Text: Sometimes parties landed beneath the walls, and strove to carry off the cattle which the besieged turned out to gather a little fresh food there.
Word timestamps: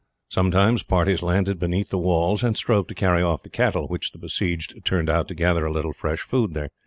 Sometimes 0.29 0.81
parties 0.81 1.21
landed 1.21 1.59
beneath 1.59 1.89
the 1.89 1.99
walls, 1.99 2.43
and 2.43 2.57
strove 2.57 2.87
to 2.87 2.95
carry 2.95 3.21
off 3.21 3.43
the 3.43 3.51
cattle 3.51 3.87
which 3.87 4.13
the 4.13 4.17
besieged 4.17 4.83
turned 4.83 5.11
out 5.11 5.27
to 5.27 5.35
gather 5.35 5.63
a 5.63 5.71
little 5.71 5.93
fresh 5.93 6.21
food 6.21 6.53
there. 6.55 6.71